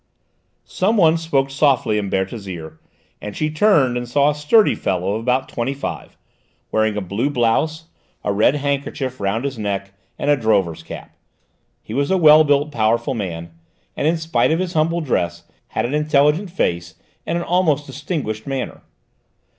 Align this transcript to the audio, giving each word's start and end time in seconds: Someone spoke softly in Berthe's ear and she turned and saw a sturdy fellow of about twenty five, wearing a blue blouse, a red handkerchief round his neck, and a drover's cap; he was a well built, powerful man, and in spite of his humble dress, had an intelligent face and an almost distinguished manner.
Someone 0.65 1.15
spoke 1.15 1.51
softly 1.51 1.99
in 1.99 2.09
Berthe's 2.09 2.49
ear 2.49 2.79
and 3.21 3.37
she 3.37 3.51
turned 3.51 3.95
and 3.95 4.09
saw 4.09 4.31
a 4.31 4.33
sturdy 4.33 4.73
fellow 4.73 5.13
of 5.13 5.21
about 5.21 5.47
twenty 5.47 5.75
five, 5.75 6.17
wearing 6.71 6.97
a 6.97 7.01
blue 7.01 7.29
blouse, 7.29 7.85
a 8.23 8.33
red 8.33 8.55
handkerchief 8.55 9.19
round 9.19 9.45
his 9.45 9.59
neck, 9.59 9.93
and 10.17 10.31
a 10.31 10.35
drover's 10.35 10.81
cap; 10.81 11.15
he 11.83 11.93
was 11.93 12.09
a 12.09 12.17
well 12.17 12.43
built, 12.43 12.71
powerful 12.71 13.13
man, 13.13 13.51
and 13.95 14.07
in 14.07 14.17
spite 14.17 14.51
of 14.51 14.57
his 14.57 14.73
humble 14.73 15.01
dress, 15.01 15.43
had 15.67 15.85
an 15.85 15.93
intelligent 15.93 16.49
face 16.49 16.95
and 17.27 17.37
an 17.37 17.43
almost 17.43 17.85
distinguished 17.85 18.47
manner. 18.47 18.81